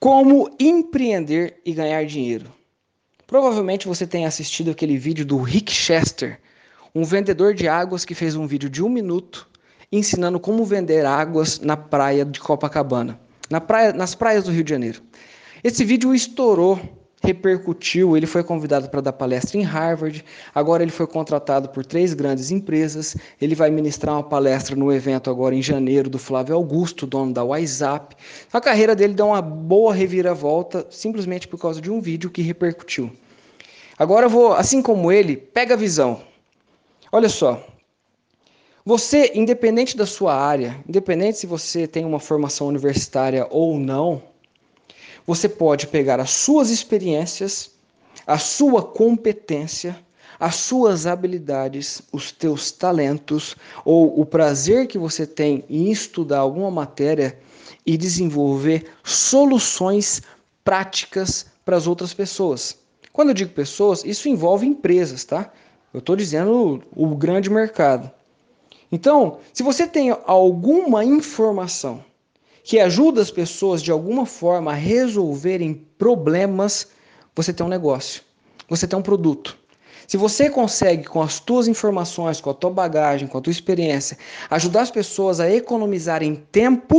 Como 0.00 0.48
empreender 0.58 1.60
e 1.62 1.74
ganhar 1.74 2.06
dinheiro. 2.06 2.50
Provavelmente 3.26 3.86
você 3.86 4.06
tenha 4.06 4.28
assistido 4.28 4.70
aquele 4.70 4.96
vídeo 4.96 5.26
do 5.26 5.36
Rick 5.42 5.70
Chester, 5.70 6.40
um 6.94 7.04
vendedor 7.04 7.52
de 7.52 7.68
águas 7.68 8.02
que 8.02 8.14
fez 8.14 8.34
um 8.34 8.46
vídeo 8.46 8.70
de 8.70 8.82
um 8.82 8.88
minuto 8.88 9.46
ensinando 9.92 10.40
como 10.40 10.64
vender 10.64 11.04
águas 11.04 11.60
na 11.60 11.76
praia 11.76 12.24
de 12.24 12.40
Copacabana, 12.40 13.20
na 13.50 13.60
praia, 13.60 13.92
nas 13.92 14.14
praias 14.14 14.44
do 14.44 14.50
Rio 14.50 14.64
de 14.64 14.70
Janeiro. 14.70 15.02
Esse 15.62 15.84
vídeo 15.84 16.14
estourou 16.14 16.80
repercutiu, 17.22 18.16
ele 18.16 18.26
foi 18.26 18.42
convidado 18.42 18.88
para 18.88 19.00
dar 19.00 19.12
palestra 19.12 19.58
em 19.58 19.62
Harvard, 19.62 20.24
agora 20.54 20.82
ele 20.82 20.90
foi 20.90 21.06
contratado 21.06 21.68
por 21.68 21.84
três 21.84 22.14
grandes 22.14 22.50
empresas, 22.50 23.16
ele 23.40 23.54
vai 23.54 23.70
ministrar 23.70 24.14
uma 24.16 24.22
palestra 24.22 24.74
no 24.74 24.92
evento 24.92 25.30
agora 25.30 25.54
em 25.54 25.62
janeiro 25.62 26.08
do 26.08 26.18
Flávio 26.18 26.54
Augusto, 26.54 27.06
dono 27.06 27.32
da 27.32 27.44
WhatsApp. 27.44 28.16
A 28.52 28.60
carreira 28.60 28.96
dele 28.96 29.14
deu 29.14 29.26
uma 29.26 29.42
boa 29.42 29.92
reviravolta 29.92 30.86
simplesmente 30.90 31.46
por 31.46 31.58
causa 31.58 31.80
de 31.80 31.90
um 31.90 32.00
vídeo 32.00 32.30
que 32.30 32.42
repercutiu. 32.42 33.10
Agora 33.98 34.26
eu 34.26 34.30
vou, 34.30 34.54
assim 34.54 34.80
como 34.80 35.12
ele, 35.12 35.36
pega 35.36 35.74
a 35.74 35.76
visão. 35.76 36.22
Olha 37.12 37.28
só, 37.28 37.62
você, 38.84 39.32
independente 39.34 39.94
da 39.94 40.06
sua 40.06 40.34
área, 40.34 40.82
independente 40.88 41.36
se 41.36 41.46
você 41.46 41.86
tem 41.86 42.06
uma 42.06 42.18
formação 42.18 42.66
universitária 42.66 43.46
ou 43.50 43.78
não, 43.78 44.22
você 45.26 45.48
pode 45.48 45.86
pegar 45.86 46.20
as 46.20 46.30
suas 46.30 46.70
experiências, 46.70 47.70
a 48.26 48.38
sua 48.38 48.82
competência, 48.82 49.98
as 50.38 50.56
suas 50.56 51.06
habilidades, 51.06 52.00
os 52.12 52.32
teus 52.32 52.72
talentos 52.72 53.54
ou 53.84 54.18
o 54.20 54.24
prazer 54.24 54.86
que 54.86 54.98
você 54.98 55.26
tem 55.26 55.64
em 55.68 55.90
estudar 55.90 56.38
alguma 56.38 56.70
matéria 56.70 57.38
e 57.84 57.96
desenvolver 57.96 58.90
soluções 59.04 60.22
práticas 60.64 61.46
para 61.64 61.76
as 61.76 61.86
outras 61.86 62.14
pessoas. 62.14 62.78
Quando 63.12 63.28
eu 63.28 63.34
digo 63.34 63.52
pessoas, 63.52 64.04
isso 64.04 64.28
envolve 64.28 64.66
empresas, 64.66 65.24
tá? 65.24 65.52
Eu 65.92 65.98
estou 65.98 66.16
dizendo 66.16 66.82
o, 66.94 67.12
o 67.12 67.16
grande 67.16 67.50
mercado. 67.50 68.10
Então, 68.90 69.38
se 69.52 69.62
você 69.62 69.86
tem 69.86 70.16
alguma 70.24 71.04
informação 71.04 72.04
que 72.62 72.78
ajuda 72.78 73.20
as 73.20 73.30
pessoas 73.30 73.82
de 73.82 73.90
alguma 73.90 74.26
forma 74.26 74.72
a 74.72 74.74
resolverem 74.74 75.86
problemas, 75.98 76.88
você 77.34 77.52
tem 77.52 77.64
um 77.64 77.68
negócio, 77.68 78.22
você 78.68 78.86
tem 78.86 78.98
um 78.98 79.02
produto. 79.02 79.58
Se 80.06 80.16
você 80.16 80.50
consegue, 80.50 81.04
com 81.04 81.22
as 81.22 81.38
tuas 81.38 81.68
informações, 81.68 82.40
com 82.40 82.50
a 82.50 82.54
tua 82.54 82.70
bagagem, 82.70 83.28
com 83.28 83.38
a 83.38 83.40
tua 83.40 83.52
experiência, 83.52 84.18
ajudar 84.50 84.82
as 84.82 84.90
pessoas 84.90 85.38
a 85.38 85.48
economizarem 85.48 86.44
tempo 86.50 86.98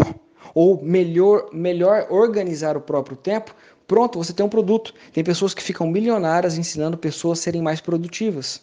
ou 0.53 0.81
melhor, 0.81 1.50
melhor 1.52 2.08
organizar 2.09 2.78
o 2.78 2.81
próprio 2.81 3.18
tempo, 3.18 3.53
pronto, 3.86 4.18
você 4.18 4.31
tem 4.31 4.46
um 4.46 4.50
produto. 4.50 4.94
Tem 5.12 5.23
pessoas 5.23 5.53
que 5.53 5.62
ficam 5.62 5.88
milionárias 5.88 6.58
ensinando 6.58 6.98
pessoas 6.98 7.40
a 7.40 7.42
serem 7.44 7.62
mais 7.62 7.81
produtivas. 7.81 8.62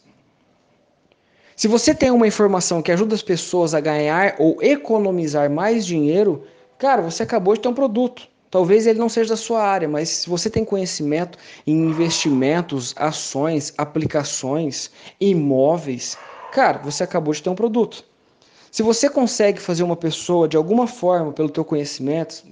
Se 1.55 1.69
você 1.69 1.95
tem 1.95 2.11
uma 2.11 2.27
informação 2.27 2.81
que 2.81 2.93
ajuda 2.93 3.15
as 3.15 3.23
pessoas 3.23 3.75
a 3.75 3.81
ganhar 3.81 4.37
ou 4.39 4.63
economizar 4.63 5.51
mais 5.51 5.85
dinheiro, 5.85 6.45
Cara, 6.79 7.03
você 7.03 7.25
acabou 7.25 7.55
de 7.55 7.61
ter 7.61 7.69
um 7.69 7.75
produto. 7.75 8.29
Talvez 8.51 8.87
ele 8.87 8.99
não 8.99 9.09
seja 9.09 9.31
da 9.31 9.37
sua 9.37 9.63
área, 9.63 9.89
mas 9.89 10.09
se 10.09 10.31
você 10.31 10.49
tem 10.49 10.65
conhecimento 10.65 11.37
em 11.67 11.91
investimentos, 11.91 12.95
ações, 12.97 13.75
aplicações, 13.77 14.91
imóveis, 15.21 16.17
cara, 16.53 16.79
você 16.79 17.03
acabou 17.03 17.35
de 17.35 17.43
ter 17.43 17.51
um 17.51 17.55
produto. 17.55 18.05
Se 18.71 18.83
você 18.83 19.11
consegue 19.11 19.61
fazer 19.61 19.83
uma 19.83 19.97
pessoa 19.97 20.49
de 20.49 20.57
alguma 20.57 20.87
forma, 20.87 21.33
pelo 21.33 21.51
teu 21.51 21.65
conhecimento, 21.65 22.45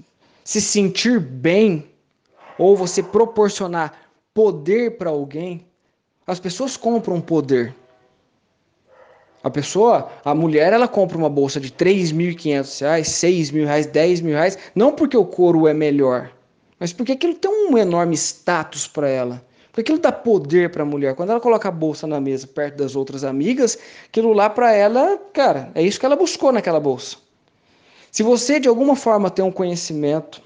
se 0.44 0.60
sentir 0.60 1.20
bem 1.20 1.88
ou 2.58 2.76
você 2.76 3.02
proporcionar 3.02 3.92
poder 4.34 4.98
para 4.98 5.10
alguém, 5.10 5.64
as 6.26 6.40
pessoas 6.40 6.76
compram 6.76 7.20
poder. 7.20 7.74
A 9.42 9.50
pessoa, 9.50 10.08
a 10.24 10.34
mulher, 10.34 10.72
ela 10.72 10.88
compra 10.88 11.16
uma 11.16 11.28
bolsa 11.28 11.60
de 11.60 11.70
3.500 11.70 12.80
reais, 12.80 13.08
6 13.08 13.50
mil 13.50 13.64
reais, 13.64 13.86
10 13.86 14.20
mil 14.20 14.34
reais, 14.34 14.58
não 14.74 14.92
porque 14.92 15.16
o 15.16 15.24
couro 15.24 15.68
é 15.68 15.74
melhor, 15.74 16.32
mas 16.80 16.92
porque 16.92 17.12
aquilo 17.12 17.34
tem 17.34 17.50
um 17.50 17.78
enorme 17.78 18.14
status 18.16 18.86
para 18.86 19.08
ela. 19.08 19.44
Porque 19.76 19.92
aquilo 19.92 19.98
dá 19.98 20.10
poder 20.10 20.70
para 20.70 20.82
a 20.82 20.86
mulher. 20.86 21.14
Quando 21.14 21.30
ela 21.30 21.40
coloca 21.40 21.68
a 21.68 21.70
bolsa 21.70 22.06
na 22.06 22.18
mesa 22.18 22.46
perto 22.46 22.78
das 22.78 22.96
outras 22.96 23.22
amigas, 23.22 23.78
aquilo 24.06 24.32
lá 24.32 24.48
para 24.48 24.72
ela, 24.72 25.18
cara, 25.34 25.70
é 25.74 25.82
isso 25.82 26.00
que 26.00 26.06
ela 26.06 26.16
buscou 26.16 26.50
naquela 26.50 26.80
bolsa. 26.80 27.18
Se 28.10 28.22
você 28.22 28.58
de 28.58 28.68
alguma 28.68 28.96
forma 28.96 29.28
tem 29.28 29.44
um 29.44 29.52
conhecimento 29.52 30.40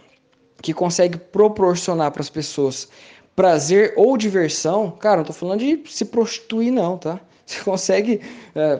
que 0.60 0.74
consegue 0.74 1.16
proporcionar 1.16 2.10
para 2.10 2.22
as 2.22 2.28
pessoas 2.28 2.88
prazer 3.36 3.94
ou 3.96 4.16
diversão, 4.16 4.90
cara, 4.90 5.16
não 5.18 5.22
estou 5.22 5.36
falando 5.36 5.60
de 5.60 5.80
se 5.86 6.04
prostituir 6.04 6.72
não, 6.72 6.98
tá? 6.98 7.20
Você 7.50 7.64
consegue 7.64 8.20
é, 8.54 8.76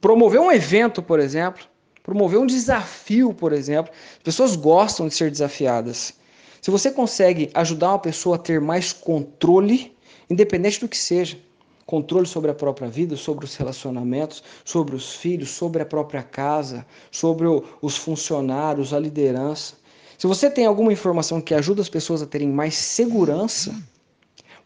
promover 0.00 0.40
um 0.40 0.50
evento, 0.50 1.02
por 1.02 1.20
exemplo, 1.20 1.64
promover 2.02 2.40
um 2.40 2.46
desafio, 2.46 3.34
por 3.34 3.52
exemplo. 3.52 3.92
As 4.16 4.22
pessoas 4.22 4.56
gostam 4.56 5.06
de 5.06 5.14
ser 5.14 5.30
desafiadas. 5.30 6.14
Se 6.62 6.70
você 6.70 6.90
consegue 6.90 7.50
ajudar 7.52 7.90
uma 7.90 7.98
pessoa 7.98 8.36
a 8.36 8.38
ter 8.38 8.60
mais 8.60 8.92
controle, 8.92 9.94
independente 10.30 10.80
do 10.80 10.88
que 10.88 10.96
seja, 10.96 11.38
controle 11.84 12.26
sobre 12.26 12.50
a 12.50 12.54
própria 12.54 12.88
vida, 12.88 13.16
sobre 13.16 13.44
os 13.44 13.54
relacionamentos, 13.56 14.42
sobre 14.64 14.96
os 14.96 15.14
filhos, 15.14 15.50
sobre 15.50 15.82
a 15.82 15.86
própria 15.86 16.22
casa, 16.22 16.86
sobre 17.10 17.46
o, 17.46 17.64
os 17.82 17.96
funcionários, 17.96 18.94
a 18.94 18.98
liderança. 18.98 19.74
Se 20.16 20.26
você 20.26 20.50
tem 20.50 20.66
alguma 20.66 20.92
informação 20.92 21.40
que 21.40 21.54
ajuda 21.54 21.82
as 21.82 21.88
pessoas 21.88 22.22
a 22.22 22.26
terem 22.26 22.48
mais 22.48 22.74
segurança, 22.76 23.74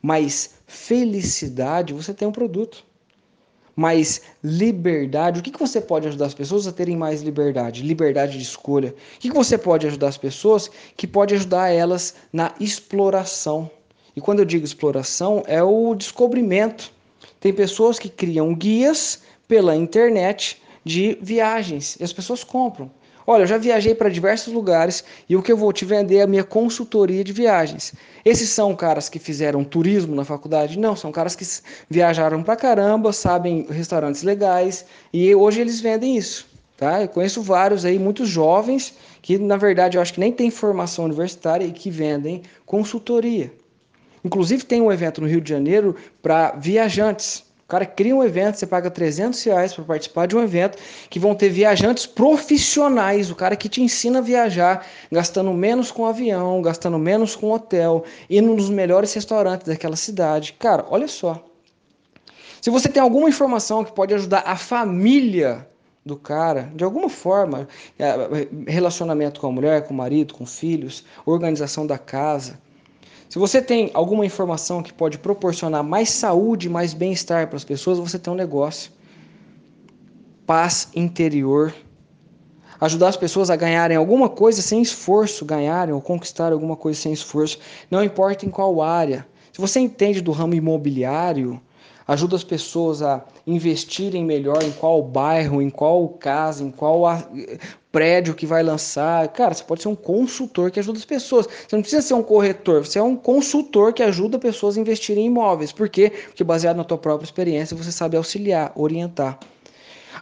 mais 0.01 0.55
felicidade, 0.67 1.95
você 1.95 2.13
tem 2.13 2.29
um 2.29 2.33
produto 2.33 2.85
mais 3.77 4.23
liberdade. 4.43 5.41
O 5.41 5.43
que, 5.43 5.51
que 5.51 5.59
você 5.59 5.81
pode 5.81 6.09
ajudar 6.09 6.27
as 6.27 6.35
pessoas 6.35 6.67
a 6.67 6.73
terem 6.73 6.97
mais 6.97 7.23
liberdade? 7.23 7.83
Liberdade 7.83 8.39
de 8.39 8.45
escolha. 8.45 8.95
O 9.17 9.19
que, 9.19 9.29
que 9.29 9.35
você 9.35 9.59
pode 9.59 9.87
ajudar 9.87 10.09
as 10.09 10.19
pessoas 10.19 10.71
que 10.97 11.07
pode 11.07 11.35
ajudar 11.35 11.71
elas 11.71 12.15
na 12.33 12.55
exploração? 12.61 13.71
E 14.17 14.21
quando 14.21 14.39
eu 14.39 14.45
digo 14.45 14.65
exploração, 14.65 15.43
é 15.47 15.63
o 15.63 15.95
descobrimento. 15.95 16.93
Tem 17.41 17.53
pessoas 17.53 17.99
que 17.99 18.09
criam 18.09 18.55
guias 18.55 19.23
pela 19.49 19.75
internet 19.75 20.63
de 20.85 21.19
viagens 21.21 21.97
e 21.99 22.05
as 22.05 22.13
pessoas 22.13 22.45
compram. 22.45 22.91
Olha, 23.27 23.43
eu 23.43 23.47
já 23.47 23.57
viajei 23.57 23.95
para 23.95 24.11
diversos 24.11 24.53
lugares 24.53 25.03
e 25.29 25.37
o 25.37 25.43
que 25.43 25.51
eu 25.51 25.57
vou 25.57 25.73
te 25.73 25.85
vender 25.85 26.17
é 26.17 26.23
a 26.23 26.27
minha 26.27 26.45
consultoria 26.45 27.25
de 27.25 27.33
viagens. 27.33 27.95
Esses 28.25 28.51
são 28.51 28.77
caras 28.77 29.09
que 29.09 29.19
fizeram 29.19 29.65
turismo 29.65 30.15
na 30.15 30.25
faculdade? 30.25 30.79
Não, 30.79 30.95
são 30.95 31.11
caras 31.11 31.35
que 31.35 31.47
viajaram 31.89 32.43
para 32.43 32.57
caramba, 32.57 33.13
sabem 33.13 33.67
restaurantes 33.71 34.23
legais 34.23 34.85
e 35.13 35.35
hoje 35.35 35.61
eles 35.61 35.81
vendem 35.81 36.17
isso. 36.17 36.47
Tá? 36.77 37.03
Eu 37.03 37.09
conheço 37.09 37.41
vários 37.41 37.85
aí, 37.85 37.99
muitos 37.99 38.29
jovens, 38.29 38.95
que 39.23 39.39
na 39.39 39.57
verdade 39.57 39.97
eu 39.97 40.03
acho 40.03 40.13
que 40.13 40.21
nem 40.21 40.33
tem 40.33 40.51
formação 40.51 41.05
universitária 41.05 41.65
e 41.65 41.73
que 41.73 41.91
vendem 41.91 42.43
consultoria. 42.67 43.51
Inclusive 44.25 44.65
tem 44.65 44.83
um 44.83 44.93
evento 44.93 45.21
no 45.21 45.27
Rio 45.27 45.41
de 45.41 45.49
Janeiro 45.49 45.95
para 46.21 46.53
viajantes. 46.53 47.45
O 47.65 47.67
cara 47.67 47.87
cria 47.87 48.15
um 48.15 48.23
evento, 48.23 48.57
você 48.57 48.67
paga 48.67 48.91
300 48.91 49.43
reais 49.43 49.73
para 49.73 49.85
participar 49.85 50.27
de 50.27 50.37
um 50.37 50.43
evento 50.43 50.77
que 51.09 51.19
vão 51.19 51.35
ter 51.35 51.49
viajantes 51.49 52.05
profissionais, 52.05 53.31
o 53.31 53.35
cara 53.35 53.57
que 53.57 53.71
te 53.71 53.83
ensina 53.83 54.19
a 54.19 54.23
viajar, 54.23 54.87
gastando 55.11 55.51
menos 55.53 55.91
com 55.91 56.05
avião, 56.05 56.61
gastando 56.61 56.99
menos 56.99 57.35
com 57.35 57.51
hotel, 57.51 58.05
indo 58.29 58.55
nos 58.55 58.69
melhores 58.69 59.15
restaurantes 59.15 59.67
daquela 59.67 59.97
cidade. 59.97 60.53
Cara, 60.59 60.85
olha 60.91 61.09
só. 61.09 61.43
Se 62.61 62.69
você 62.69 62.89
tem 62.89 63.03
alguma 63.03 63.31
informação 63.31 63.83
que 63.83 63.93
pode 63.93 64.13
ajudar 64.13 64.43
a 64.47 64.57
família 64.57 65.67
do 66.05 66.17
cara, 66.17 66.71
de 66.75 66.85
alguma 66.85 67.09
forma, 67.09 67.67
é, 67.99 68.15
relacionamento 68.71 69.41
com 69.41 69.47
a 69.47 69.53
mulher, 69.53 69.87
com 69.87 69.95
o 69.95 69.97
marido, 69.97 70.35
com 70.35 70.45
filhos, 70.45 71.05
organização 71.25 71.87
da 71.87 71.97
casa, 71.97 72.59
se 73.35 73.39
você 73.41 73.61
tem 73.61 73.91
alguma 73.95 74.25
informação 74.25 74.81
que 74.81 74.93
pode 74.93 75.19
proporcionar 75.19 75.83
mais 75.83 76.09
saúde, 76.11 76.69
mais 76.69 76.95
bem-estar 76.95 77.49
para 77.49 77.57
as 77.57 77.65
pessoas, 77.65 77.99
você 77.99 78.17
tem 78.17 78.33
um 78.33 78.37
negócio. 78.37 78.93
Paz 80.47 80.89
interior. 80.95 81.75
Ajudar 82.81 83.09
as 83.09 83.17
pessoas 83.17 83.51
a 83.51 83.57
ganharem 83.57 83.97
alguma 83.97 84.29
coisa 84.29 84.63
sem 84.63 84.81
esforço, 84.81 85.45
ganharem 85.45 85.93
ou 85.93 86.01
conquistar 86.01 86.53
alguma 86.53 86.77
coisa 86.77 87.01
sem 87.01 87.13
esforço, 87.13 87.59
não 87.91 88.05
importa 88.05 88.47
em 88.47 88.51
qual 88.51 88.81
área. 88.81 89.27
Se 89.53 89.61
você 89.61 89.81
entende 89.81 90.21
do 90.21 90.31
ramo 90.31 90.55
imobiliário, 90.55 91.61
ajuda 92.07 92.37
as 92.37 92.45
pessoas 92.45 93.03
a 93.03 93.25
investirem 93.47 94.25
melhor 94.25 94.63
em 94.63 94.73
qual 94.73 95.03
bairro, 95.03 95.61
em 95.61 95.71
qual 95.71 96.09
casa, 96.09 96.65
em 96.65 96.71
qual 96.71 97.03
prédio 97.93 98.35
que 98.35 98.47
vai 98.47 98.63
lançar. 98.63 99.29
Cara, 99.29 99.55
você 99.55 99.63
pode 99.63 99.83
ser 99.83 99.89
um 99.89 99.95
consultor 99.95 100.71
que 100.71 100.81
ajuda 100.81 100.99
as 100.99 101.05
pessoas. 101.05 101.47
Você 101.47 101.77
não 101.77 101.83
precisa 101.83 102.03
ser 102.03 102.15
um 102.15 102.23
corretor, 102.23 102.85
você 102.85 102.99
é 102.99 103.03
um 103.03 103.17
consultor 103.17 103.93
que 103.93 104.03
ajuda 104.03 104.39
pessoas 104.39 104.77
a 104.77 104.81
investirem 104.81 105.25
em 105.25 105.27
imóveis. 105.29 105.73
Por 105.73 105.89
quê? 105.89 106.11
Porque 106.11 106.43
baseado 106.43 106.77
na 106.77 106.85
tua 106.85 106.99
própria 106.99 107.25
experiência, 107.25 107.77
você 107.77 107.93
sabe 107.93 108.17
auxiliar, 108.17 108.73
orientar. 108.75 109.39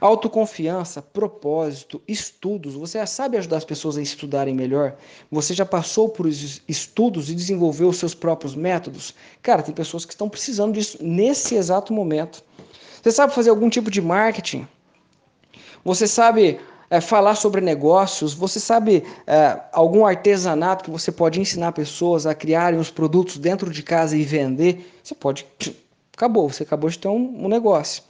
Autoconfiança, 0.00 1.00
propósito, 1.00 2.02
estudos. 2.08 2.74
Você 2.74 2.98
já 2.98 3.06
sabe 3.06 3.36
ajudar 3.36 3.58
as 3.58 3.64
pessoas 3.64 3.96
a 3.96 4.02
estudarem 4.02 4.54
melhor? 4.54 4.96
Você 5.30 5.54
já 5.54 5.64
passou 5.64 6.08
por 6.08 6.26
estudos 6.26 7.30
e 7.30 7.34
desenvolveu 7.34 7.88
os 7.88 7.98
seus 7.98 8.14
próprios 8.14 8.56
métodos? 8.56 9.14
Cara, 9.40 9.62
tem 9.62 9.72
pessoas 9.72 10.04
que 10.04 10.12
estão 10.12 10.28
precisando 10.28 10.74
disso 10.74 10.98
nesse 11.00 11.54
exato 11.54 11.92
momento. 11.92 12.42
Você 13.02 13.10
sabe 13.10 13.34
fazer 13.34 13.50
algum 13.50 13.68
tipo 13.68 13.90
de 13.90 14.00
marketing? 14.00 14.66
Você 15.84 16.06
sabe 16.06 16.60
é, 16.88 17.00
falar 17.00 17.34
sobre 17.34 17.60
negócios? 17.60 18.34
Você 18.34 18.60
sabe 18.60 19.04
é, 19.26 19.60
algum 19.72 20.06
artesanato 20.06 20.84
que 20.84 20.90
você 20.90 21.10
pode 21.10 21.40
ensinar 21.40 21.72
pessoas 21.72 22.26
a 22.26 22.34
criarem 22.34 22.78
os 22.78 22.90
produtos 22.90 23.38
dentro 23.38 23.70
de 23.70 23.82
casa 23.82 24.16
e 24.16 24.22
vender? 24.22 24.92
Você 25.02 25.14
pode. 25.14 25.46
Acabou, 26.16 26.48
você 26.48 26.62
acabou 26.62 26.88
de 26.88 26.98
ter 26.98 27.08
um, 27.08 27.44
um 27.44 27.48
negócio 27.48 28.02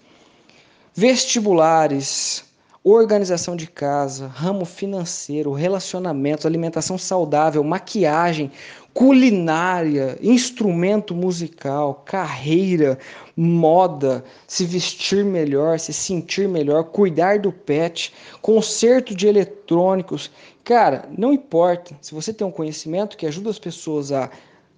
vestibulares, 0.94 2.44
organização 2.84 3.54
de 3.54 3.66
casa, 3.68 4.26
ramo 4.26 4.64
financeiro, 4.64 5.52
relacionamentos, 5.52 6.44
alimentação 6.44 6.98
saudável, 6.98 7.62
maquiagem, 7.62 8.50
culinária, 8.92 10.18
instrumento 10.20 11.14
musical, 11.14 12.02
carreira, 12.04 12.98
moda, 13.36 14.24
se 14.48 14.64
vestir 14.64 15.24
melhor, 15.24 15.78
se 15.78 15.92
sentir 15.92 16.48
melhor, 16.48 16.84
cuidar 16.84 17.38
do 17.38 17.52
pet, 17.52 18.12
conserto 18.42 19.14
de 19.14 19.28
eletrônicos. 19.28 20.30
Cara, 20.64 21.08
não 21.16 21.32
importa. 21.32 21.96
Se 22.00 22.12
você 22.12 22.32
tem 22.32 22.46
um 22.46 22.50
conhecimento 22.50 23.16
que 23.16 23.26
ajuda 23.26 23.48
as 23.48 23.58
pessoas 23.58 24.10
a 24.10 24.28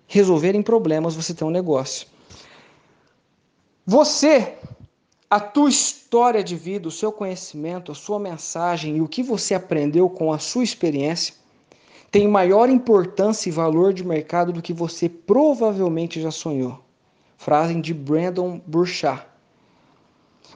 resolverem 0.07 0.63
problemas, 0.63 1.15
você 1.15 1.33
tem 1.33 1.47
um 1.49 1.51
negócio. 1.51 2.07
Você 3.87 4.55
a 5.35 5.41
tua 5.41 5.69
história 5.69 6.45
de 6.45 6.55
vida, 6.55 6.87
o 6.87 6.93
seu 6.93 7.11
conhecimento, 7.11 7.91
a 7.91 7.95
sua 7.97 8.21
mensagem 8.21 8.99
e 8.99 9.01
o 9.01 9.09
que 9.09 9.21
você 9.21 9.53
aprendeu 9.53 10.09
com 10.09 10.33
a 10.33 10.39
sua 10.39 10.63
experiência 10.63 11.35
tem 12.09 12.29
maior 12.29 12.71
importância 12.71 13.49
e 13.49 13.53
valor 13.53 13.93
de 13.93 14.07
mercado 14.07 14.53
do 14.53 14.63
que 14.63 14.73
você 14.73 15.09
provavelmente 15.09 16.21
já 16.21 16.31
sonhou. 16.31 16.79
Frase 17.37 17.75
de 17.81 17.93
Brandon 17.93 18.61
Burchard. 18.65 19.27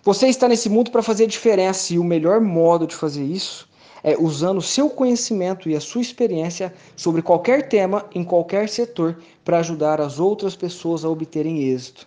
Você 0.04 0.28
está 0.28 0.46
nesse 0.46 0.68
mundo 0.68 0.92
para 0.92 1.02
fazer 1.02 1.26
diferença 1.26 1.92
e 1.92 1.98
o 1.98 2.04
melhor 2.04 2.40
modo 2.40 2.86
de 2.86 2.94
fazer 2.94 3.24
isso 3.24 3.68
é 4.04 4.16
usando 4.16 4.58
o 4.58 4.62
seu 4.62 4.88
conhecimento 4.88 5.68
e 5.68 5.74
a 5.74 5.80
sua 5.80 6.02
experiência 6.02 6.72
sobre 6.94 7.20
qualquer 7.20 7.68
tema 7.68 8.06
em 8.14 8.22
qualquer 8.22 8.68
setor 8.68 9.18
para 9.44 9.58
ajudar 9.58 10.00
as 10.00 10.20
outras 10.20 10.54
pessoas 10.54 11.04
a 11.04 11.08
obterem 11.08 11.64
êxito. 11.64 12.06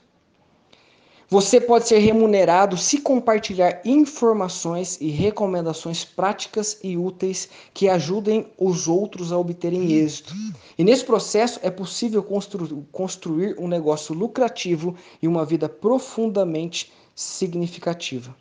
Você 1.32 1.62
pode 1.62 1.88
ser 1.88 2.00
remunerado 2.00 2.76
se 2.76 2.98
compartilhar 2.98 3.80
informações 3.86 4.98
e 5.00 5.10
recomendações 5.10 6.04
práticas 6.04 6.78
e 6.84 6.98
úteis 6.98 7.48
que 7.74 7.88
ajudem 7.88 8.52
os 8.58 8.86
outros 8.86 9.32
a 9.32 9.38
obterem 9.38 9.94
êxito. 9.94 10.34
E 10.78 10.84
nesse 10.84 11.06
processo 11.06 11.58
é 11.64 11.72
possível 11.72 12.22
constru 12.22 12.84
construir 12.92 13.56
um 13.58 13.70
negócio 13.70 14.14
lucrativo 14.14 14.94
e 15.22 15.28
uma 15.28 15.46
vida 15.46 15.70
profundamente 15.70 16.92
significativa. 17.16 18.36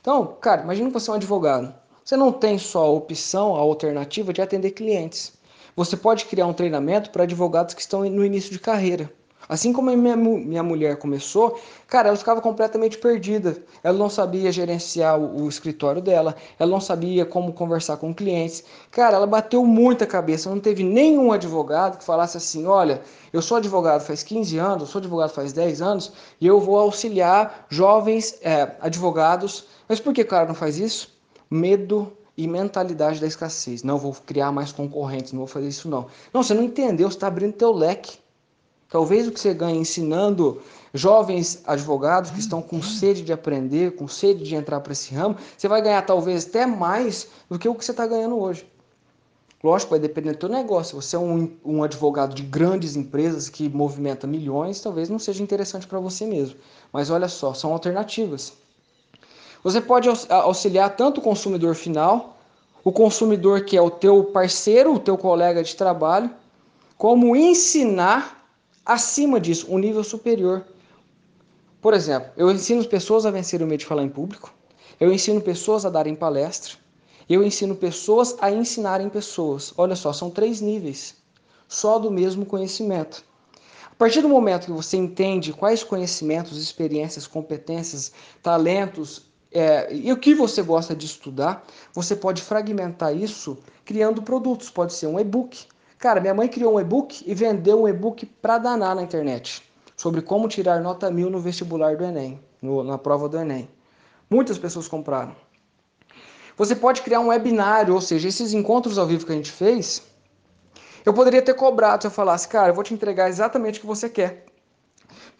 Então, 0.00 0.34
cara, 0.40 0.62
imagine 0.62 0.86
que 0.86 0.98
você 0.98 1.10
é 1.10 1.12
um 1.12 1.16
advogado. 1.16 1.74
Você 2.02 2.16
não 2.16 2.32
tem 2.32 2.56
só 2.56 2.86
a 2.86 2.90
opção, 2.90 3.54
a 3.54 3.58
alternativa 3.58 4.32
de 4.32 4.40
atender 4.40 4.70
clientes. 4.70 5.34
Você 5.76 5.94
pode 5.94 6.24
criar 6.24 6.46
um 6.46 6.54
treinamento 6.54 7.10
para 7.10 7.24
advogados 7.24 7.74
que 7.74 7.82
estão 7.82 8.00
no 8.08 8.24
início 8.24 8.50
de 8.50 8.58
carreira. 8.58 9.12
Assim 9.52 9.70
como 9.70 9.94
minha, 9.94 10.16
minha 10.16 10.62
mulher 10.62 10.96
começou, 10.96 11.60
cara, 11.86 12.08
ela 12.08 12.16
ficava 12.16 12.40
completamente 12.40 12.96
perdida. 12.96 13.62
Ela 13.84 13.98
não 13.98 14.08
sabia 14.08 14.50
gerenciar 14.50 15.20
o, 15.20 15.42
o, 15.42 15.48
escritório 15.50 16.00
dela, 16.00 16.34
ela 16.58 16.70
não 16.70 16.80
sabia 16.80 17.26
como 17.26 17.52
conversar 17.52 17.98
com 17.98 18.14
clientes. 18.14 18.64
Cara, 18.90 19.16
ela 19.16 19.26
bateu 19.26 19.62
muita 19.66 20.06
cabeça. 20.06 20.48
Não 20.48 20.58
teve 20.58 20.82
nenhum 20.82 21.32
advogado 21.32 21.98
que 21.98 22.04
falasse 22.04 22.38
assim: 22.38 22.64
olha, 22.64 23.02
eu 23.30 23.42
sou 23.42 23.58
advogado 23.58 24.00
faz 24.00 24.22
15 24.22 24.56
anos, 24.56 24.80
eu 24.84 24.86
sou 24.86 25.00
advogado 25.00 25.28
faz 25.32 25.52
10 25.52 25.82
anos 25.82 26.14
e 26.40 26.46
eu 26.46 26.58
vou 26.58 26.78
auxiliar 26.78 27.66
jovens 27.68 28.38
é, 28.40 28.74
advogados. 28.80 29.66
Mas 29.86 30.00
por 30.00 30.14
que 30.14 30.22
o 30.22 30.26
cara 30.26 30.46
não 30.46 30.54
faz 30.54 30.78
isso? 30.78 31.14
Medo 31.50 32.10
e 32.38 32.48
mentalidade 32.48 33.20
da 33.20 33.26
escassez. 33.26 33.82
Não 33.82 33.98
vou 33.98 34.16
criar 34.24 34.50
mais 34.50 34.72
concorrentes, 34.72 35.32
não 35.32 35.40
vou 35.40 35.46
fazer 35.46 35.68
isso 35.68 35.90
não. 35.90 36.06
Não, 36.32 36.42
você 36.42 36.54
não 36.54 36.62
entendeu, 36.62 37.10
você 37.10 37.16
está 37.18 37.26
abrindo 37.26 37.52
teu 37.52 37.70
leque. 37.70 38.21
Talvez 38.92 39.26
o 39.26 39.32
que 39.32 39.40
você 39.40 39.54
ganhe 39.54 39.78
ensinando 39.78 40.60
jovens 40.92 41.62
advogados 41.66 42.30
que 42.30 42.38
estão 42.38 42.60
com 42.60 42.82
sede 42.82 43.22
de 43.22 43.32
aprender, 43.32 43.96
com 43.96 44.06
sede 44.06 44.44
de 44.44 44.54
entrar 44.54 44.80
para 44.80 44.92
esse 44.92 45.14
ramo, 45.14 45.34
você 45.56 45.66
vai 45.66 45.80
ganhar 45.80 46.02
talvez 46.02 46.46
até 46.46 46.66
mais 46.66 47.26
do 47.48 47.58
que 47.58 47.66
o 47.66 47.74
que 47.74 47.82
você 47.82 47.92
está 47.92 48.06
ganhando 48.06 48.38
hoje. 48.38 48.70
Lógico, 49.64 49.92
vai 49.92 49.98
depender 49.98 50.32
do 50.32 50.38
teu 50.40 50.48
negócio. 50.50 51.00
Se 51.00 51.08
você 51.08 51.16
é 51.16 51.18
um, 51.18 51.50
um 51.64 51.82
advogado 51.82 52.34
de 52.34 52.42
grandes 52.42 52.94
empresas 52.94 53.48
que 53.48 53.66
movimenta 53.70 54.26
milhões, 54.26 54.78
talvez 54.82 55.08
não 55.08 55.18
seja 55.18 55.42
interessante 55.42 55.86
para 55.86 55.98
você 55.98 56.26
mesmo. 56.26 56.58
Mas 56.92 57.08
olha 57.08 57.28
só, 57.28 57.54
são 57.54 57.72
alternativas. 57.72 58.52
Você 59.64 59.80
pode 59.80 60.06
auxiliar 60.28 60.94
tanto 60.96 61.18
o 61.18 61.24
consumidor 61.24 61.74
final, 61.74 62.36
o 62.84 62.92
consumidor 62.92 63.64
que 63.64 63.74
é 63.74 63.80
o 63.80 63.90
teu 63.90 64.22
parceiro, 64.24 64.92
o 64.92 65.00
teu 65.00 65.16
colega 65.16 65.62
de 65.62 65.74
trabalho, 65.74 66.30
como 66.98 67.34
ensinar 67.34 68.41
acima 68.84 69.40
disso, 69.40 69.66
um 69.72 69.78
nível 69.78 70.04
superior. 70.04 70.64
Por 71.80 71.94
exemplo, 71.94 72.30
eu 72.36 72.50
ensino 72.50 72.84
pessoas 72.84 73.26
a 73.26 73.30
vencer 73.30 73.62
o 73.62 73.66
medo 73.66 73.80
de 73.80 73.86
falar 73.86 74.02
em 74.02 74.08
público, 74.08 74.52
eu 75.00 75.12
ensino 75.12 75.40
pessoas 75.40 75.84
a 75.84 75.90
darem 75.90 76.14
palestra, 76.14 76.74
eu 77.28 77.42
ensino 77.42 77.74
pessoas 77.74 78.36
a 78.40 78.50
ensinarem 78.50 79.08
pessoas. 79.08 79.72
Olha 79.76 79.96
só, 79.96 80.12
são 80.12 80.30
três 80.30 80.60
níveis 80.60 81.16
só 81.68 81.98
do 81.98 82.10
mesmo 82.10 82.44
conhecimento. 82.44 83.24
A 83.90 83.94
partir 83.94 84.20
do 84.20 84.28
momento 84.28 84.66
que 84.66 84.72
você 84.72 84.96
entende 84.96 85.52
quais 85.52 85.82
conhecimentos, 85.82 86.60
experiências, 86.60 87.26
competências, 87.26 88.12
talentos 88.42 89.30
é, 89.50 89.94
e 89.94 90.12
o 90.12 90.16
que 90.16 90.34
você 90.34 90.62
gosta 90.62 90.94
de 90.94 91.06
estudar, 91.06 91.64
você 91.92 92.16
pode 92.16 92.42
fragmentar 92.42 93.16
isso 93.16 93.58
criando 93.84 94.22
produtos. 94.22 94.70
Pode 94.70 94.92
ser 94.92 95.06
um 95.06 95.20
e-book, 95.20 95.66
Cara, 96.02 96.20
minha 96.20 96.34
mãe 96.34 96.48
criou 96.48 96.74
um 96.74 96.80
e-book 96.80 97.22
e 97.24 97.32
vendeu 97.32 97.82
um 97.82 97.88
e-book 97.88 98.26
pra 98.26 98.58
danar 98.58 98.96
na 98.96 99.04
internet 99.04 99.62
sobre 99.96 100.20
como 100.20 100.48
tirar 100.48 100.80
nota 100.80 101.08
mil 101.12 101.30
no 101.30 101.38
vestibular 101.38 101.96
do 101.96 102.02
Enem, 102.02 102.42
no, 102.60 102.82
na 102.82 102.98
prova 102.98 103.28
do 103.28 103.38
Enem. 103.38 103.70
Muitas 104.28 104.58
pessoas 104.58 104.88
compraram. 104.88 105.36
Você 106.56 106.74
pode 106.74 107.02
criar 107.02 107.20
um 107.20 107.28
webinário, 107.28 107.94
ou 107.94 108.00
seja, 108.00 108.26
esses 108.26 108.52
encontros 108.52 108.98
ao 108.98 109.06
vivo 109.06 109.24
que 109.24 109.30
a 109.30 109.36
gente 109.36 109.52
fez, 109.52 110.02
eu 111.04 111.14
poderia 111.14 111.40
ter 111.40 111.54
cobrado 111.54 112.02
se 112.02 112.08
eu 112.08 112.10
falasse, 112.10 112.48
cara, 112.48 112.70
eu 112.70 112.74
vou 112.74 112.82
te 112.82 112.92
entregar 112.92 113.28
exatamente 113.28 113.78
o 113.78 113.82
que 113.82 113.86
você 113.86 114.08
quer. 114.08 114.46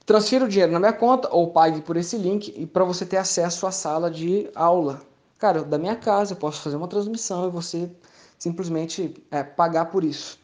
Transfira 0.07 0.45
o 0.45 0.49
dinheiro 0.49 0.71
na 0.71 0.78
minha 0.78 0.92
conta 0.92 1.28
ou 1.33 1.50
pague 1.50 1.81
por 1.81 1.97
esse 1.97 2.16
link 2.16 2.54
e 2.57 2.66
para 2.66 2.85
você 2.85 3.04
ter 3.04 3.16
acesso 3.16 3.66
à 3.66 3.73
sala 3.73 4.09
de 4.09 4.49
aula. 4.54 5.02
Cara, 5.40 5.64
da 5.64 5.76
minha 5.76 5.97
casa 5.97 6.35
eu 6.35 6.37
posso 6.37 6.62
fazer 6.62 6.76
uma 6.76 6.87
transmissão 6.87 7.49
e 7.49 7.50
você 7.50 7.90
simplesmente 8.38 9.12
é, 9.28 9.42
pagar 9.42 9.87
por 9.87 10.04
isso. 10.04 10.40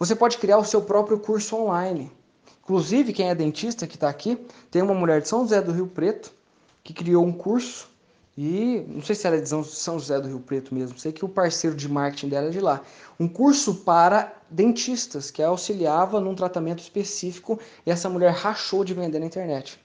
Você 0.00 0.16
pode 0.16 0.38
criar 0.38 0.56
o 0.56 0.64
seu 0.64 0.80
próprio 0.80 1.18
curso 1.18 1.54
online. 1.54 2.10
Inclusive, 2.62 3.12
quem 3.12 3.28
é 3.28 3.34
dentista 3.34 3.86
que 3.86 3.96
está 3.96 4.08
aqui, 4.08 4.38
tem 4.70 4.80
uma 4.80 4.94
mulher 4.94 5.20
de 5.20 5.28
São 5.28 5.40
José 5.40 5.60
do 5.60 5.72
Rio 5.72 5.86
Preto 5.86 6.32
que 6.82 6.94
criou 6.94 7.22
um 7.22 7.32
curso 7.32 7.90
e 8.34 8.82
não 8.88 9.02
sei 9.02 9.14
se 9.14 9.26
ela 9.26 9.36
é 9.36 9.40
de 9.40 9.48
São 9.48 9.98
José 9.98 10.18
do 10.18 10.26
Rio 10.26 10.40
Preto 10.40 10.74
mesmo, 10.74 10.98
sei 10.98 11.12
que 11.12 11.22
o 11.22 11.28
parceiro 11.28 11.76
de 11.76 11.86
marketing 11.86 12.30
dela 12.30 12.46
é 12.46 12.50
de 12.50 12.60
lá. 12.60 12.80
Um 13.18 13.28
curso 13.28 13.74
para 13.74 14.32
dentistas 14.48 15.30
que 15.30 15.42
auxiliava 15.42 16.18
num 16.18 16.34
tratamento 16.34 16.78
específico 16.78 17.60
e 17.84 17.90
essa 17.90 18.08
mulher 18.08 18.32
rachou 18.32 18.82
de 18.82 18.94
vender 18.94 19.18
na 19.18 19.26
internet. 19.26 19.78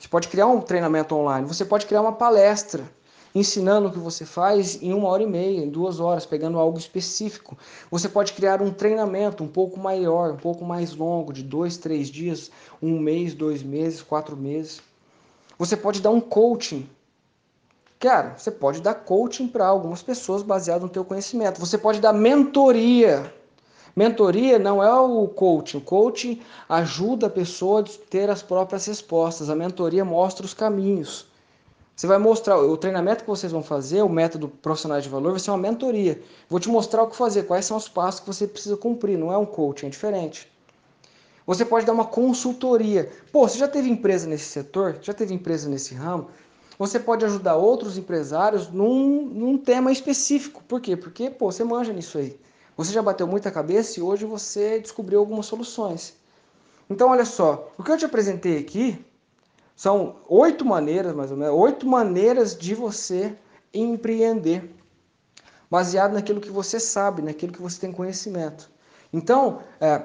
Você 0.00 0.08
pode 0.08 0.26
criar 0.26 0.48
um 0.48 0.60
treinamento 0.60 1.14
online, 1.14 1.46
você 1.46 1.64
pode 1.64 1.86
criar 1.86 2.00
uma 2.00 2.14
palestra 2.14 2.90
ensinando 3.34 3.88
o 3.88 3.92
que 3.92 3.98
você 3.98 4.24
faz 4.24 4.80
em 4.82 4.92
uma 4.92 5.08
hora 5.08 5.22
e 5.22 5.26
meia, 5.26 5.60
em 5.60 5.68
duas 5.68 6.00
horas, 6.00 6.26
pegando 6.26 6.58
algo 6.58 6.78
específico. 6.78 7.56
Você 7.90 8.08
pode 8.08 8.32
criar 8.32 8.60
um 8.60 8.70
treinamento 8.70 9.42
um 9.42 9.48
pouco 9.48 9.78
maior, 9.78 10.32
um 10.32 10.36
pouco 10.36 10.64
mais 10.64 10.94
longo, 10.94 11.32
de 11.32 11.42
dois, 11.42 11.76
três 11.76 12.08
dias, 12.08 12.50
um 12.82 12.98
mês, 12.98 13.34
dois 13.34 13.62
meses, 13.62 14.02
quatro 14.02 14.36
meses. 14.36 14.80
Você 15.58 15.76
pode 15.76 16.00
dar 16.00 16.10
um 16.10 16.20
coaching. 16.20 16.88
Cara, 17.98 18.34
você 18.36 18.50
pode 18.50 18.80
dar 18.80 18.94
coaching 18.94 19.46
para 19.46 19.66
algumas 19.66 20.02
pessoas 20.02 20.42
baseado 20.42 20.82
no 20.82 20.88
teu 20.88 21.04
conhecimento. 21.04 21.60
Você 21.60 21.78
pode 21.78 22.00
dar 22.00 22.12
mentoria. 22.12 23.32
Mentoria 23.94 24.58
não 24.58 24.82
é 24.82 24.92
o 24.92 25.28
coaching. 25.28 25.78
O 25.78 25.80
coaching 25.82 26.40
ajuda 26.68 27.28
a 27.28 27.30
pessoa 27.30 27.80
a 27.80 27.84
ter 28.10 28.28
as 28.28 28.42
próprias 28.42 28.86
respostas. 28.86 29.48
A 29.48 29.54
mentoria 29.54 30.04
mostra 30.04 30.44
os 30.44 30.52
caminhos. 30.52 31.26
Você 32.02 32.08
vai 32.08 32.18
mostrar, 32.18 32.58
o 32.58 32.76
treinamento 32.76 33.22
que 33.22 33.30
vocês 33.30 33.52
vão 33.52 33.62
fazer, 33.62 34.02
o 34.02 34.08
método 34.08 34.48
profissionais 34.48 35.04
de 35.04 35.08
valor, 35.08 35.30
vai 35.30 35.38
ser 35.38 35.52
uma 35.52 35.56
mentoria. 35.56 36.20
Vou 36.48 36.58
te 36.58 36.68
mostrar 36.68 37.04
o 37.04 37.06
que 37.06 37.14
fazer, 37.14 37.44
quais 37.44 37.64
são 37.64 37.76
os 37.76 37.88
passos 37.88 38.18
que 38.18 38.26
você 38.26 38.44
precisa 38.44 38.76
cumprir, 38.76 39.16
não 39.16 39.32
é 39.32 39.38
um 39.38 39.46
coaching, 39.46 39.86
é 39.86 39.88
diferente. 39.88 40.50
Você 41.46 41.64
pode 41.64 41.86
dar 41.86 41.92
uma 41.92 42.04
consultoria. 42.04 43.08
Pô, 43.30 43.46
você 43.46 43.56
já 43.56 43.68
teve 43.68 43.88
empresa 43.88 44.26
nesse 44.26 44.46
setor? 44.46 44.98
Já 45.00 45.14
teve 45.14 45.32
empresa 45.32 45.68
nesse 45.68 45.94
ramo? 45.94 46.26
Você 46.76 46.98
pode 46.98 47.24
ajudar 47.24 47.54
outros 47.54 47.96
empresários 47.96 48.68
num, 48.68 49.24
num 49.24 49.56
tema 49.56 49.92
específico. 49.92 50.60
Por 50.66 50.80
quê? 50.80 50.96
Porque 50.96 51.30
pô, 51.30 51.52
você 51.52 51.62
manja 51.62 51.92
nisso 51.92 52.18
aí. 52.18 52.36
Você 52.76 52.92
já 52.92 53.00
bateu 53.00 53.28
muita 53.28 53.48
cabeça 53.48 54.00
e 54.00 54.02
hoje 54.02 54.24
você 54.24 54.80
descobriu 54.80 55.20
algumas 55.20 55.46
soluções. 55.46 56.16
Então, 56.90 57.10
olha 57.10 57.24
só, 57.24 57.72
o 57.78 57.84
que 57.84 57.92
eu 57.92 57.96
te 57.96 58.04
apresentei 58.04 58.58
aqui 58.58 58.98
são 59.82 60.14
oito 60.28 60.64
maneiras, 60.64 61.12
mais 61.12 61.32
ou 61.32 61.36
menos, 61.36 61.52
oito 61.56 61.88
maneiras 61.88 62.56
de 62.56 62.72
você 62.72 63.36
empreender, 63.74 64.72
baseado 65.68 66.12
naquilo 66.12 66.40
que 66.40 66.52
você 66.52 66.78
sabe, 66.78 67.20
naquilo 67.20 67.52
que 67.52 67.60
você 67.60 67.80
tem 67.80 67.90
conhecimento. 67.90 68.70
Então, 69.12 69.60
é, 69.80 70.00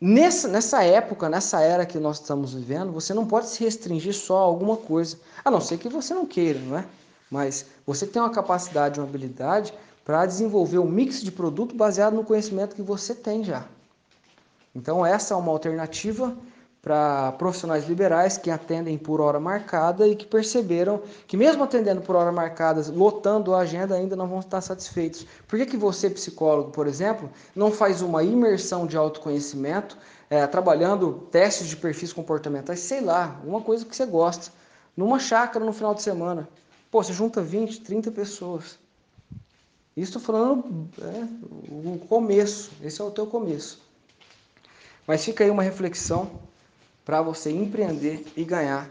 nessa, 0.00 0.48
nessa 0.48 0.82
época, 0.82 1.28
nessa 1.28 1.60
era 1.60 1.86
que 1.86 2.00
nós 2.00 2.18
estamos 2.18 2.52
vivendo, 2.52 2.90
você 2.90 3.14
não 3.14 3.24
pode 3.24 3.46
se 3.46 3.62
restringir 3.62 4.12
só 4.12 4.38
a 4.38 4.42
alguma 4.42 4.76
coisa, 4.76 5.20
a 5.44 5.48
não 5.48 5.60
ser 5.60 5.78
que 5.78 5.88
você 5.88 6.12
não 6.12 6.26
queira, 6.26 6.58
não 6.58 6.78
é? 6.78 6.84
Mas 7.30 7.66
você 7.86 8.08
tem 8.08 8.20
uma 8.20 8.32
capacidade, 8.32 8.98
uma 8.98 9.06
habilidade 9.06 9.72
para 10.04 10.26
desenvolver 10.26 10.80
um 10.80 10.90
mix 10.90 11.22
de 11.22 11.30
produto 11.30 11.76
baseado 11.76 12.14
no 12.14 12.24
conhecimento 12.24 12.74
que 12.74 12.82
você 12.82 13.14
tem 13.14 13.44
já. 13.44 13.64
Então, 14.74 15.06
essa 15.06 15.32
é 15.32 15.36
uma 15.36 15.52
alternativa 15.52 16.36
para 16.82 17.30
profissionais 17.38 17.88
liberais 17.88 18.36
que 18.36 18.50
atendem 18.50 18.98
por 18.98 19.20
hora 19.20 19.38
marcada 19.38 20.08
e 20.08 20.16
que 20.16 20.26
perceberam 20.26 21.00
que 21.28 21.36
mesmo 21.36 21.62
atendendo 21.62 22.00
por 22.00 22.16
hora 22.16 22.32
marcada, 22.32 22.84
lotando 22.92 23.54
a 23.54 23.60
agenda, 23.60 23.94
ainda 23.94 24.16
não 24.16 24.26
vão 24.26 24.40
estar 24.40 24.60
satisfeitos. 24.60 25.24
Por 25.46 25.60
que, 25.60 25.66
que 25.66 25.76
você, 25.76 26.10
psicólogo, 26.10 26.72
por 26.72 26.88
exemplo, 26.88 27.30
não 27.54 27.70
faz 27.70 28.02
uma 28.02 28.24
imersão 28.24 28.84
de 28.84 28.96
autoconhecimento, 28.96 29.96
é, 30.28 30.44
trabalhando 30.44 31.28
testes 31.30 31.68
de 31.68 31.76
perfis 31.76 32.12
comportamentais, 32.12 32.80
sei 32.80 33.00
lá, 33.00 33.40
uma 33.44 33.60
coisa 33.60 33.84
que 33.84 33.94
você 33.94 34.04
gosta, 34.04 34.50
numa 34.96 35.20
chácara 35.20 35.64
no 35.64 35.72
final 35.72 35.94
de 35.94 36.02
semana? 36.02 36.48
Pô, 36.90 37.00
você 37.00 37.12
junta 37.12 37.40
20, 37.40 37.80
30 37.82 38.10
pessoas. 38.10 38.76
Isso 39.96 40.18
estou 40.18 40.22
falando 40.22 40.88
é, 41.00 41.28
o 41.70 41.98
começo, 42.08 42.72
esse 42.82 43.00
é 43.00 43.04
o 43.04 43.10
teu 43.10 43.26
começo. 43.26 43.80
Mas 45.06 45.24
fica 45.24 45.44
aí 45.44 45.50
uma 45.50 45.62
reflexão 45.62 46.50
para 47.04 47.20
você 47.22 47.50
empreender 47.50 48.24
e 48.36 48.44
ganhar 48.44 48.88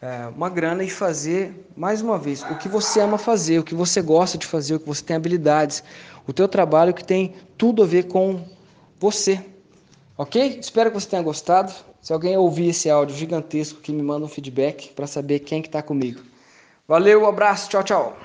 é, 0.00 0.26
uma 0.34 0.48
grana 0.48 0.84
e 0.84 0.90
fazer, 0.90 1.66
mais 1.76 2.00
uma 2.00 2.18
vez, 2.18 2.42
o 2.50 2.56
que 2.56 2.68
você 2.68 3.00
ama 3.00 3.18
fazer, 3.18 3.58
o 3.58 3.64
que 3.64 3.74
você 3.74 4.00
gosta 4.02 4.36
de 4.38 4.46
fazer, 4.46 4.74
o 4.74 4.80
que 4.80 4.86
você 4.86 5.02
tem 5.02 5.16
habilidades, 5.16 5.82
o 6.26 6.32
teu 6.32 6.48
trabalho 6.48 6.92
que 6.92 7.04
tem 7.04 7.34
tudo 7.56 7.82
a 7.82 7.86
ver 7.86 8.04
com 8.04 8.44
você. 8.98 9.40
Ok? 10.18 10.58
Espero 10.60 10.90
que 10.90 11.00
você 11.00 11.08
tenha 11.08 11.22
gostado. 11.22 11.72
Se 12.00 12.12
alguém 12.12 12.36
ouvir 12.36 12.68
esse 12.68 12.88
áudio 12.88 13.16
gigantesco, 13.16 13.80
que 13.80 13.92
me 13.92 14.02
manda 14.02 14.24
um 14.24 14.28
feedback 14.28 14.92
para 14.92 15.06
saber 15.06 15.40
quem 15.40 15.60
que 15.60 15.68
está 15.68 15.82
comigo. 15.82 16.22
Valeu, 16.86 17.22
um 17.22 17.26
abraço, 17.26 17.68
tchau, 17.68 17.82
tchau. 17.82 18.16